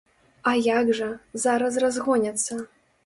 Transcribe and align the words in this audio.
А 0.51 0.53
як 0.67 0.89
жа, 0.99 1.09
зараз 1.43 1.79
разгоняцца! 1.85 2.61